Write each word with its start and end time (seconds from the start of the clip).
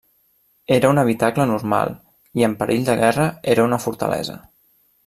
Era 0.77 0.89
un 0.93 1.01
habitacle 1.01 1.45
normal 1.51 1.93
i, 1.95 2.47
en 2.49 2.57
perill 2.63 2.89
de 2.91 2.99
guerra, 3.05 3.29
era 3.57 3.71
una 3.71 3.85
fortalesa. 3.87 4.43